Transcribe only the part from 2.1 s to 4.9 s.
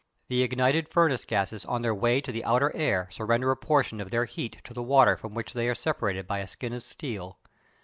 to the outer air surrender a portion of their heat to the